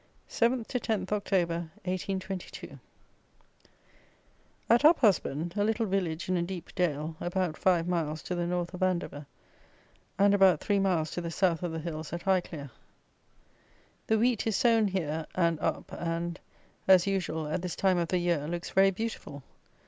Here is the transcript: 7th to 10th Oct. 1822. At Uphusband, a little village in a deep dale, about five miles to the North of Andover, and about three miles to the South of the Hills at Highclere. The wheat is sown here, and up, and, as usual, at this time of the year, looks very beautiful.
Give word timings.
7th 0.27 0.65
to 0.69 0.79
10th 0.79 1.09
Oct. 1.09 1.31
1822. 1.31 2.79
At 4.67 4.81
Uphusband, 4.81 5.55
a 5.55 5.63
little 5.63 5.85
village 5.85 6.27
in 6.27 6.35
a 6.37 6.41
deep 6.41 6.73
dale, 6.73 7.15
about 7.21 7.55
five 7.55 7.87
miles 7.87 8.23
to 8.23 8.33
the 8.33 8.47
North 8.47 8.73
of 8.73 8.81
Andover, 8.81 9.27
and 10.17 10.33
about 10.33 10.59
three 10.59 10.79
miles 10.79 11.11
to 11.11 11.21
the 11.21 11.29
South 11.29 11.61
of 11.61 11.71
the 11.71 11.77
Hills 11.77 12.11
at 12.13 12.23
Highclere. 12.23 12.71
The 14.07 14.17
wheat 14.17 14.47
is 14.47 14.55
sown 14.55 14.87
here, 14.87 15.27
and 15.35 15.59
up, 15.59 15.91
and, 15.93 16.39
as 16.87 17.05
usual, 17.05 17.45
at 17.47 17.61
this 17.61 17.75
time 17.75 17.99
of 17.99 18.07
the 18.07 18.17
year, 18.17 18.47
looks 18.47 18.71
very 18.71 18.89
beautiful. 18.89 19.43